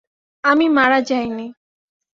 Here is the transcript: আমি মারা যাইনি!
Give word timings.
আমি 0.43 0.65
মারা 0.69 0.99
যাইনি! 1.01 1.47